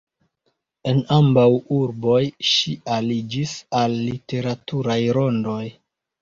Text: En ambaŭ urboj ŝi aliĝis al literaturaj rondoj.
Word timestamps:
En 0.91 1.01
ambaŭ 1.15 1.43
urboj 1.79 2.21
ŝi 2.53 2.73
aliĝis 2.95 3.53
al 3.83 3.95
literaturaj 4.09 4.99
rondoj. 5.21 5.61